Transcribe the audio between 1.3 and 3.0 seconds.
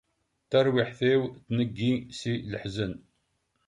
tneggi si leḥzen.